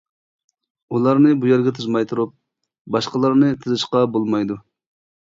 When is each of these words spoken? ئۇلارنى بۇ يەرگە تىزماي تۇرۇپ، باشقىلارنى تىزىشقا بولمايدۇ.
ئۇلارنى 0.97 1.33
بۇ 1.43 1.51
يەرگە 1.51 1.75
تىزماي 1.81 2.09
تۇرۇپ، 2.13 2.35
باشقىلارنى 2.99 3.55
تىزىشقا 3.63 4.07
بولمايدۇ. 4.19 4.63